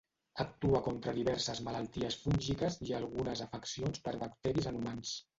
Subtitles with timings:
[0.43, 5.13] Actua contra diverses malalties fúngiques i algunes afeccions per bacteris en humans.